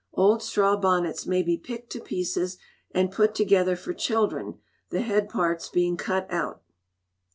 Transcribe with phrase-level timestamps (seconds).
[0.15, 2.57] Old straw bonnets may be picked to pieces,
[2.89, 4.57] and put together for children,
[4.89, 6.63] the head parts being cut out.